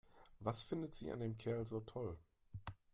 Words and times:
Was 0.39 0.63
findet 0.63 0.95
sie 0.95 1.11
an 1.11 1.19
dem 1.19 1.37
Kerl 1.37 1.63
so 1.67 1.79
toll? 1.81 2.17